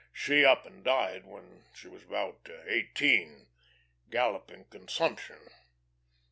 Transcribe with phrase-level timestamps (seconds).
[0.11, 3.45] She up and died when she was about eighteen
[4.09, 5.37] galloping consumption.